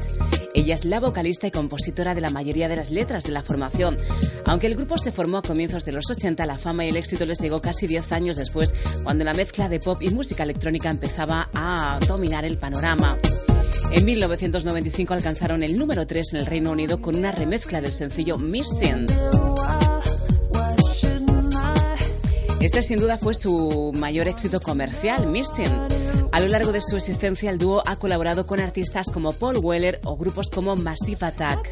Ella 0.54 0.76
es 0.76 0.86
la 0.86 1.00
vocalista 1.00 1.48
y 1.48 1.52
compositora 1.52 2.14
de 2.14 2.22
la 2.22 2.30
mayoría 2.30 2.68
de 2.68 2.76
las 2.76 2.92
letras 2.92 3.24
de 3.24 3.32
la 3.32 3.42
formación. 3.42 3.98
Aunque 4.52 4.68
el 4.68 4.76
grupo 4.76 4.97
se 4.97 5.14
formó 5.14 5.38
a 5.38 5.41
comienzos 5.41 5.86
de 5.86 5.93
los 5.93 6.12
80, 6.12 6.45
la 6.45 6.58
fama 6.58 6.84
y 6.84 6.89
el 6.89 6.97
éxito 6.97 7.26
les 7.26 7.39
llegó 7.39 7.62
casi 7.62 7.88
10 7.88 8.12
años 8.12 8.36
después, 8.36 8.74
cuando 9.02 9.24
la 9.24 9.34
mezcla 9.34 9.70
de 9.70 9.80
pop 9.80 10.02
y 10.02 10.10
música 10.10 10.43
electrónica 10.43 10.89
empezaba 10.89 11.47
a 11.54 11.97
dominar 12.06 12.43
el 12.43 12.58
panorama. 12.58 13.18
En 13.91 14.04
1995 14.04 15.14
alcanzaron 15.14 15.64
el 15.64 15.80
número 15.80 16.06
3 16.06 16.34
en 16.34 16.39
el 16.39 16.45
Reino 16.45 16.72
Unido 16.72 16.99
con 16.99 17.16
una 17.16 17.32
remezcla 17.32 17.80
del 17.80 17.93
sencillo 17.93 18.38
Missing. 18.38 19.08
Este 22.60 22.84
sin 22.84 22.99
duda 22.99 23.18
fue 23.18 23.34
su 23.34 23.93
mayor 23.95 24.28
éxito 24.28 24.60
comercial, 24.60 25.28
Missing. 25.28 25.72
A 26.34 26.41
lo 26.41 26.49
largo 26.49 26.74
de 26.74 26.82
su 26.82 26.97
existencia, 26.97 27.52
el 27.52 27.58
dúo 27.58 27.84
ha 27.86 27.95
colaborado 27.95 28.45
con 28.45 28.60
artistas 28.60 29.08
como 29.14 29.32
Paul 29.32 29.60
Weller 29.64 30.02
o 30.04 30.18
grupos 30.18 30.49
como 30.49 30.76
Massive 30.76 31.26
Attack. 31.26 31.72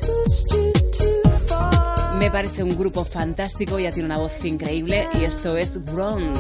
Me 2.18 2.32
parece 2.32 2.64
un 2.64 2.78
grupo 2.78 3.06
fantástico, 3.06 3.80
ya 3.80 3.92
tiene 3.92 4.06
una 4.08 4.18
voz 4.18 4.44
increíble 4.44 5.08
y 5.14 5.24
esto 5.24 5.56
es 5.58 5.84
Grown. 5.86 6.34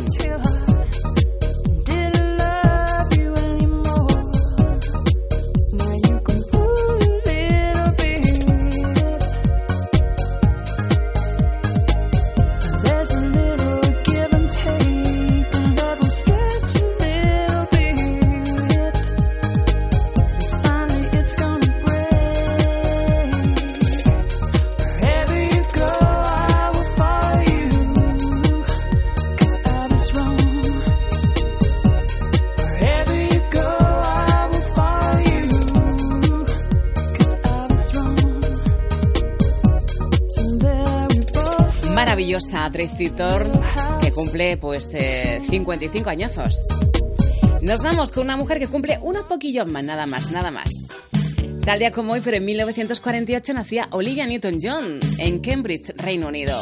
Tracy 42.79 43.09
Thorn, 43.09 43.51
que 44.01 44.09
cumple 44.09 44.55
pues 44.55 44.95
55 45.49 46.09
añazos. 46.09 46.65
Nos 47.61 47.83
vamos 47.83 48.13
con 48.13 48.23
una 48.23 48.37
mujer 48.37 48.57
que 48.57 48.67
cumple 48.67 48.97
unos 49.01 49.23
poquillos 49.23 49.67
más, 49.67 49.83
nada 49.83 50.05
más, 50.05 50.31
nada 50.31 50.49
más. 50.49 50.69
Tal 51.65 51.79
día 51.79 51.91
como 51.91 52.13
hoy, 52.13 52.21
pero 52.23 52.37
en 52.37 52.45
1948 52.45 53.53
nacía 53.53 53.89
Olivia 53.91 54.25
Newton-John 54.27 55.01
en 55.17 55.39
Cambridge, 55.39 55.93
Reino 55.97 56.29
Unido. 56.29 56.61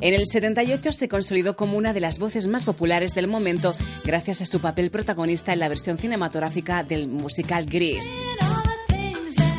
En 0.00 0.14
el 0.14 0.26
78 0.26 0.90
se 0.94 1.08
consolidó 1.10 1.54
como 1.54 1.76
una 1.76 1.92
de 1.92 2.00
las 2.00 2.18
voces 2.18 2.46
más 2.46 2.64
populares 2.64 3.12
del 3.12 3.28
momento 3.28 3.74
gracias 4.04 4.40
a 4.40 4.46
su 4.46 4.58
papel 4.58 4.90
protagonista 4.90 5.52
en 5.52 5.58
la 5.58 5.68
versión 5.68 5.98
cinematográfica 5.98 6.82
del 6.82 7.08
musical 7.08 7.66
Grease. 7.66 8.08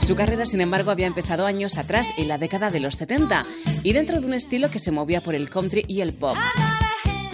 Su 0.06 0.16
carrera, 0.16 0.46
sin 0.46 0.60
embargo, 0.60 0.92
había 0.92 1.08
empezado 1.08 1.46
años 1.46 1.78
atrás, 1.78 2.10
en 2.18 2.28
la 2.28 2.38
década 2.38 2.70
de 2.70 2.82
los 2.82 2.96
70, 2.96 3.46
y 3.84 3.94
dentro 3.94 4.20
de 4.20 4.28
un 4.28 4.34
estilo 4.34 4.70
que 4.70 4.80
se 4.80 4.92
movía 4.92 5.22
por 5.22 5.34
el 5.34 5.50
country 5.50 5.86
y 5.88 6.02
el 6.02 6.14
pop. 6.14 6.36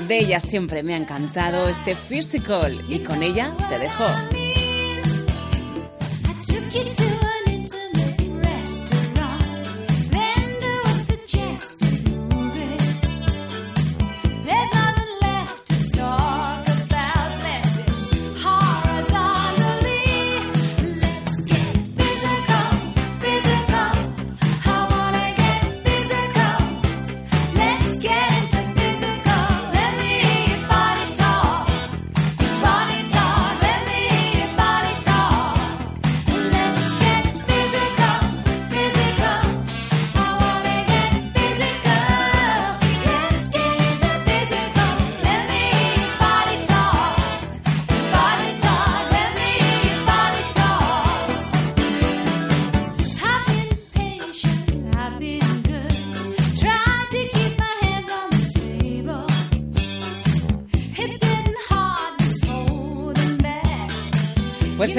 De 0.08 0.20
ella 0.20 0.40
siempre 0.40 0.84
me 0.84 0.94
ha 0.94 0.98
encantado 0.98 1.68
este 1.68 1.96
physical, 1.96 2.84
y 2.88 3.00
con 3.00 3.24
ella 3.24 3.56
te 3.70 3.80
dejo. 3.80 4.06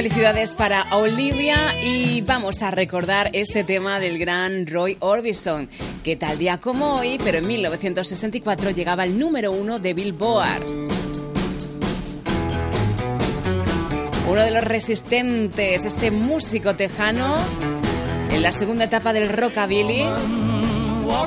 Felicidades 0.00 0.54
para 0.54 0.96
Olivia 0.96 1.78
y 1.82 2.22
vamos 2.22 2.62
a 2.62 2.70
recordar 2.70 3.28
este 3.34 3.64
tema 3.64 4.00
del 4.00 4.18
gran 4.18 4.66
Roy 4.66 4.96
Orbison, 4.98 5.68
que 6.02 6.16
tal 6.16 6.38
día 6.38 6.58
como 6.58 6.94
hoy, 6.94 7.18
pero 7.22 7.36
en 7.36 7.46
1964 7.46 8.70
llegaba 8.70 9.02
al 9.02 9.18
número 9.18 9.52
uno 9.52 9.78
de 9.78 9.92
Billboard. 9.92 10.64
Uno 14.26 14.40
de 14.42 14.50
los 14.50 14.64
resistentes, 14.64 15.84
este 15.84 16.10
músico 16.10 16.74
tejano, 16.76 17.36
en 18.30 18.42
la 18.42 18.52
segunda 18.52 18.84
etapa 18.84 19.12
del 19.12 19.28
rockabilly 19.28 20.06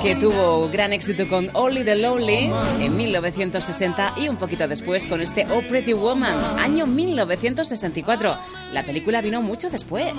que 0.01 0.15
tuvo 0.15 0.69
gran 0.69 0.91
éxito 0.93 1.27
con 1.27 1.49
Only 1.53 1.83
the 1.83 1.95
Lonely 1.95 2.51
en 2.79 2.97
1960 2.97 4.15
y 4.17 4.27
un 4.27 4.37
poquito 4.37 4.67
después 4.67 5.05
con 5.05 5.21
este 5.21 5.45
Oh 5.49 5.61
Pretty 5.61 5.93
Woman, 5.93 6.37
año 6.59 6.85
1964. 6.85 8.37
La 8.71 8.83
película 8.83 9.21
vino 9.21 9.41
mucho 9.41 9.69
después. 9.69 10.13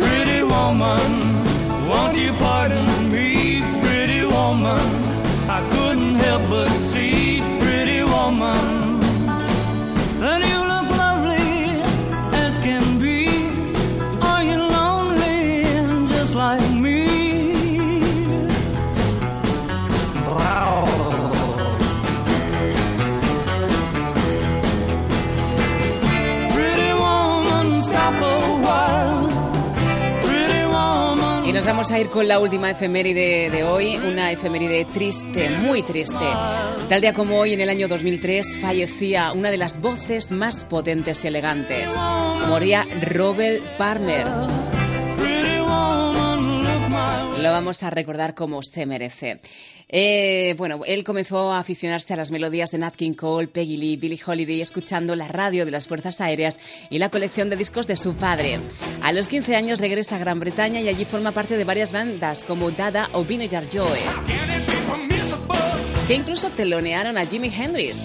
Pretty 0.00 0.42
woman, 0.42 1.25
a 31.96 32.00
ir 32.00 32.10
con 32.10 32.28
la 32.28 32.38
última 32.38 32.70
efeméride 32.70 33.48
de 33.48 33.64
hoy, 33.64 33.96
una 33.96 34.30
efeméride 34.30 34.84
triste, 34.84 35.48
muy 35.48 35.82
triste. 35.82 36.26
Tal 36.90 37.00
día 37.00 37.14
como 37.14 37.38
hoy, 37.38 37.54
en 37.54 37.62
el 37.62 37.70
año 37.70 37.88
2003, 37.88 38.58
fallecía 38.60 39.32
una 39.32 39.50
de 39.50 39.56
las 39.56 39.80
voces 39.80 40.30
más 40.30 40.64
potentes 40.64 41.24
y 41.24 41.28
elegantes. 41.28 41.90
Moría 42.48 42.86
Robert 43.00 43.62
Palmer. 43.78 44.26
Lo 47.46 47.52
vamos 47.52 47.84
a 47.84 47.90
recordar 47.90 48.34
como 48.34 48.60
se 48.64 48.86
merece. 48.86 49.38
Eh, 49.88 50.56
bueno, 50.58 50.80
él 50.84 51.04
comenzó 51.04 51.52
a 51.52 51.60
aficionarse 51.60 52.12
a 52.12 52.16
las 52.16 52.32
melodías 52.32 52.72
de 52.72 52.78
Nat 52.78 52.96
King 52.96 53.12
Cole, 53.12 53.46
Peggy 53.46 53.76
Lee, 53.76 53.96
Billie 53.96 54.18
Holiday, 54.26 54.60
escuchando 54.60 55.14
la 55.14 55.28
radio 55.28 55.64
de 55.64 55.70
las 55.70 55.86
Fuerzas 55.86 56.20
Aéreas 56.20 56.58
y 56.90 56.98
la 56.98 57.08
colección 57.08 57.48
de 57.48 57.54
discos 57.54 57.86
de 57.86 57.94
su 57.94 58.16
padre. 58.16 58.58
A 59.00 59.12
los 59.12 59.28
15 59.28 59.54
años 59.54 59.78
regresa 59.78 60.16
a 60.16 60.18
Gran 60.18 60.40
Bretaña 60.40 60.80
y 60.80 60.88
allí 60.88 61.04
forma 61.04 61.30
parte 61.30 61.56
de 61.56 61.62
varias 61.62 61.92
bandas 61.92 62.42
como 62.42 62.72
Dada 62.72 63.10
o 63.12 63.22
Vinegar 63.22 63.68
Joy, 63.68 64.00
que 66.08 66.14
incluso 66.14 66.50
telonearon 66.50 67.16
a 67.16 67.26
Jimi 67.26 67.54
Hendrix. 67.56 68.02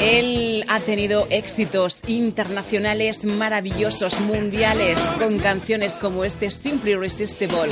Él 0.00 0.64
ha 0.68 0.78
tenido 0.80 1.26
éxitos 1.30 2.02
internacionales 2.06 3.24
maravillosos, 3.24 4.20
mundiales, 4.20 4.98
con 5.18 5.38
canciones 5.38 5.94
como 5.94 6.24
este 6.24 6.50
Simply 6.50 6.92
Irresistible. 6.92 7.70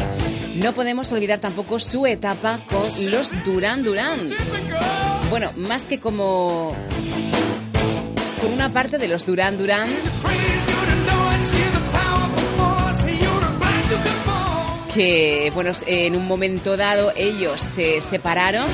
No 0.56 0.72
podemos 0.72 1.12
olvidar 1.12 1.38
tampoco 1.38 1.78
su 1.78 2.06
etapa 2.06 2.60
con 2.68 3.10
los 3.10 3.30
Duran 3.44 3.82
Duran. 3.82 4.20
Bueno, 5.30 5.50
más 5.56 5.84
que 5.84 6.00
como 6.00 6.74
con 8.40 8.52
una 8.52 8.72
parte 8.72 8.98
de 8.98 9.08
los 9.08 9.24
Duran 9.24 9.56
Duran 9.56 9.88
que, 14.96 15.52
bueno, 15.54 15.72
en 15.86 16.16
un 16.16 16.26
momento 16.26 16.76
dado 16.76 17.12
ellos 17.16 17.60
se 17.60 18.00
separaron 18.00 18.66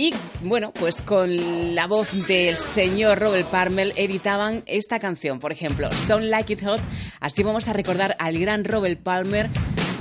y 0.00 0.14
bueno, 0.44 0.72
pues 0.72 1.02
con 1.02 1.74
la 1.74 1.86
voz 1.86 2.08
del 2.26 2.56
señor 2.56 3.18
Robert 3.18 3.46
Palmer 3.50 3.92
editaban 3.96 4.62
esta 4.64 4.98
canción, 4.98 5.38
por 5.38 5.52
ejemplo, 5.52 5.90
Sound 5.90 6.24
Like 6.24 6.54
It 6.54 6.64
Hot. 6.64 6.80
Así 7.20 7.42
vamos 7.42 7.68
a 7.68 7.74
recordar 7.74 8.16
al 8.18 8.38
gran 8.38 8.64
Robert 8.64 8.98
Palmer 9.02 9.50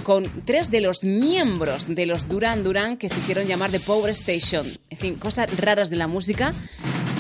con 0.04 0.24
tres 0.46 0.72
de 0.72 0.80
los 0.80 1.04
miembros 1.04 1.94
de 1.94 2.06
los 2.06 2.30
Duran 2.30 2.64
Duran 2.64 2.96
que 2.96 3.10
se 3.10 3.20
hicieron 3.20 3.46
llamar 3.46 3.72
The 3.72 3.82
Power 3.82 4.12
Station. 4.12 4.68
En 4.90 4.98
fin, 4.98 5.16
cosas 5.16 5.58
raras 5.58 5.90
de 5.90 5.98
la 5.98 6.08
música 6.08 6.54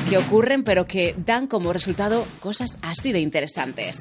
que 0.10 0.18
ocurren 0.18 0.64
pero 0.64 0.88
que 0.88 1.16
dan 1.18 1.48
como 1.48 1.74
resultado 1.74 2.26
cosas 2.40 2.78
así 2.82 3.12
de 3.12 3.20
interesantes. 3.20 3.98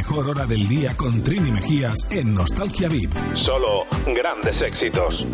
Mejor 0.00 0.30
hora 0.30 0.46
del 0.46 0.66
día 0.66 0.96
con 0.96 1.22
Trini 1.22 1.52
Mejías 1.52 1.94
en 2.10 2.32
Nostalgia 2.32 2.88
VIP. 2.88 3.12
Solo 3.34 3.84
grandes 4.06 4.62
éxitos. 4.62 5.26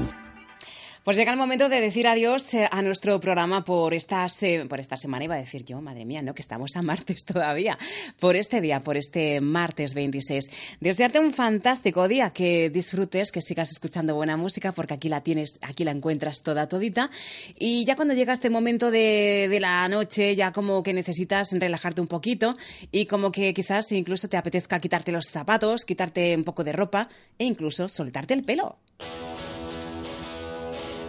Pues 1.07 1.17
llega 1.17 1.31
el 1.31 1.39
momento 1.39 1.69
de 1.69 1.81
decir 1.81 2.09
adiós 2.09 2.53
eh, 2.53 2.69
a 2.69 2.83
nuestro 2.83 3.21
programa 3.21 3.65
por 3.65 3.95
esta, 3.95 4.27
por 4.69 4.81
esta 4.81 4.97
semana. 4.97 5.23
Iba 5.23 5.37
a 5.37 5.39
decir 5.39 5.65
yo, 5.65 5.81
madre 5.81 6.05
mía, 6.05 6.21
no, 6.21 6.35
que 6.35 6.43
estamos 6.43 6.75
a 6.75 6.83
martes 6.83 7.25
todavía. 7.25 7.79
Por 8.19 8.35
este 8.35 8.61
día, 8.61 8.83
por 8.83 8.97
este 8.97 9.41
martes 9.41 9.95
26. 9.95 10.51
Desearte 10.81 11.21
un 11.21 11.33
fantástico 11.33 12.09
día, 12.09 12.31
que 12.31 12.71
disfrutes, 12.71 13.31
que 13.31 13.41
sigas 13.41 13.71
escuchando 13.71 14.17
buena 14.17 14.37
música, 14.37 14.73
porque 14.73 14.95
aquí 14.95 15.09
la 15.09 15.21
tienes, 15.21 15.61
aquí 15.63 15.85
la 15.85 15.93
encuentras 15.93 16.43
toda 16.43 16.67
todita. 16.67 17.09
Y 17.57 17.85
ya 17.85 17.95
cuando 17.95 18.13
llega 18.13 18.33
este 18.33 18.51
momento 18.51 18.91
de, 18.91 19.47
de 19.49 19.61
la 19.61 19.89
noche, 19.89 20.35
ya 20.35 20.51
como 20.51 20.83
que 20.83 20.93
necesitas 20.93 21.53
relajarte 21.53 22.01
un 22.01 22.09
poquito 22.09 22.57
y 22.91 23.07
como 23.07 23.31
que 23.31 23.55
quizás 23.55 23.93
incluso 23.93 24.29
te 24.29 24.39
apetezca 24.39 24.81
quitarte 24.81 25.13
los 25.13 25.27
zapatos, 25.27 25.85
quitarte 25.85 26.35
un 26.37 26.43
poco 26.43 26.65
de 26.65 26.73
ropa 26.73 27.09
e 27.39 27.45
incluso 27.45 27.89
soltarte 27.89 28.35
el 28.35 28.43
pelo. 28.43 28.81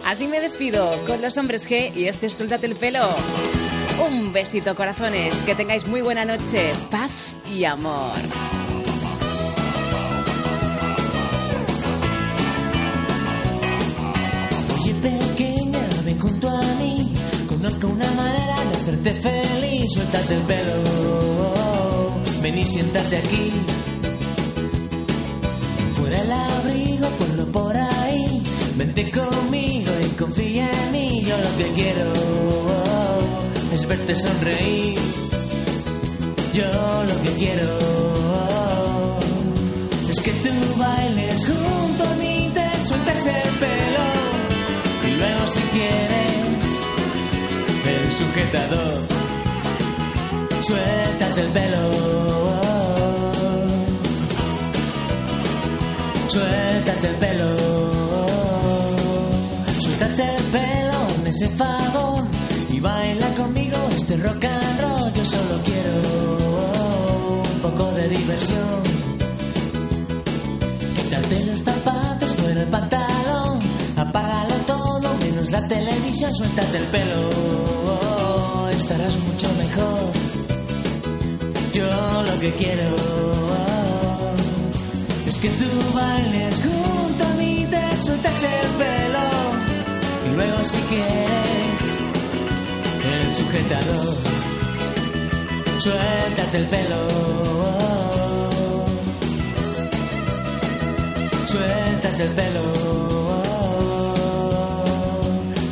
Así 0.04 0.26
me 0.26 0.40
despido 0.40 0.90
con 1.06 1.20
los 1.20 1.36
hombres 1.36 1.68
G 1.68 1.94
y 1.94 2.06
este 2.06 2.26
es 2.26 2.34
Suéltate 2.34 2.66
el 2.66 2.74
pelo. 2.74 3.08
Un 4.08 4.32
besito, 4.32 4.74
corazones. 4.74 5.34
Que 5.44 5.54
tengáis 5.54 5.86
muy 5.86 6.00
buena 6.02 6.24
noche. 6.24 6.72
Paz 6.90 7.10
y 7.52 7.64
amor. 7.64 8.14
Oye 14.80 14.94
pequeña, 14.94 15.80
ven 16.04 16.18
junto 16.18 16.48
a 16.48 16.62
mí 16.76 17.14
Conozco 17.48 17.88
una 17.88 18.10
manera 18.12 18.56
de 18.70 18.76
hacerte 18.76 19.12
feliz 19.14 19.92
Suéltate 19.92 20.34
el 20.34 20.42
pelo 20.42 22.22
Ven 22.42 22.58
y 22.58 22.64
siéntate 22.64 23.16
aquí 23.16 23.52
Fuera 25.94 26.20
el 26.20 26.32
abrigo, 26.32 27.08
ponlo 27.18 27.46
por 27.46 27.76
ahí 27.76 28.42
Vente 28.76 29.10
conmigo 29.10 29.77
confía 30.18 30.68
en 30.84 30.92
mí 30.92 31.24
Yo 31.24 31.36
lo 31.38 31.56
que 31.56 31.72
quiero 31.72 32.12
es 33.72 33.86
verte 33.86 34.16
sonreír. 34.16 34.98
Yo 36.54 36.64
lo 37.04 37.22
que 37.22 37.30
quiero 37.38 37.68
es 40.10 40.20
que 40.20 40.32
tú 40.32 40.78
bailes 40.78 41.46
junto 41.46 42.04
a 42.04 42.14
mí, 42.16 42.50
te 42.54 42.86
sueltas 42.86 43.26
el 43.26 43.50
pelo 43.62 44.06
y 45.06 45.10
luego 45.10 45.46
si 45.48 45.60
quieres 45.76 46.62
el 47.86 48.12
sujetador, 48.12 48.98
suéltate 50.62 51.40
el 51.42 51.48
pelo, 51.48 51.90
suéltate 56.28 57.08
el 57.08 57.14
pelo, 57.16 57.87
ese 61.40 61.54
favor 61.54 62.24
y 62.68 62.80
baila 62.80 63.32
conmigo 63.36 63.76
este 63.96 64.16
rock 64.16 64.44
and 64.44 64.80
roll. 64.80 65.12
Yo 65.12 65.24
solo 65.24 65.54
quiero 65.64 67.42
un 67.54 67.60
poco 67.60 67.92
de 67.92 68.08
diversión. 68.08 68.82
Quítate 70.96 71.44
los 71.44 71.60
zapatos, 71.60 72.30
fuera 72.30 72.62
el 72.62 72.68
pantalón, 72.68 73.72
apágalo 73.96 74.54
todo, 74.66 75.14
menos 75.22 75.50
la 75.52 75.68
televisión, 75.68 76.34
suéltate 76.34 76.78
el 76.78 76.86
pelo, 76.86 78.70
estarás 78.70 79.16
mucho 79.18 79.48
mejor. 79.62 80.10
Yo 81.72 82.22
lo 82.28 82.40
que 82.40 82.50
quiero 82.52 82.88
es 85.24 85.38
que 85.38 85.50
tú 85.50 85.68
bailes 85.94 86.62
junto 86.64 87.24
a 87.24 87.34
mí, 87.34 87.66
te 87.70 88.04
sueltas 88.04 88.42
el 88.42 88.68
pelo 88.82 89.17
luego 90.38 90.64
si 90.64 90.80
quieres 90.82 91.80
el 93.12 93.34
sujetador, 93.34 94.14
suéltate 95.78 96.56
el 96.58 96.66
pelo. 96.66 97.02
Suéltate 101.46 102.22
el 102.22 102.32
pelo. 102.40 102.64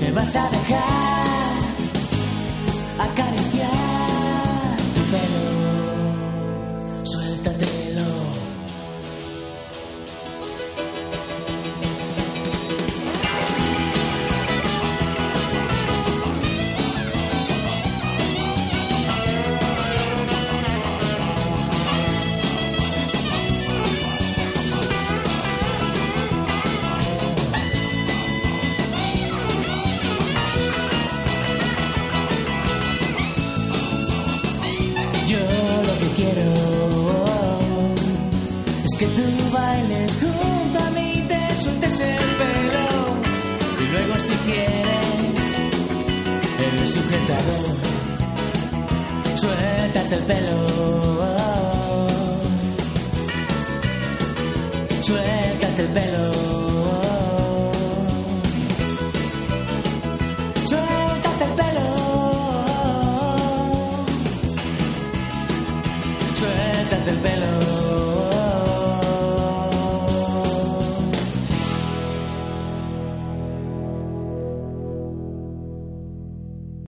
Me 0.00 0.10
vas 0.12 0.36
a 0.36 0.48
dejar 0.56 1.52
acariciar 3.08 3.35